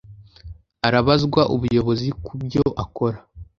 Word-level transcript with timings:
arabazwa 0.87 1.41
ubuyobozi 1.55 2.07
kubyo 2.25 2.63
akora 2.83 3.17